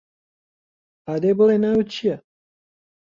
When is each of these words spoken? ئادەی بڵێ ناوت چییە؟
ئادەی 1.05 1.33
بڵێ 1.37 1.57
ناوت 1.63 1.87
چییە؟ 1.93 2.17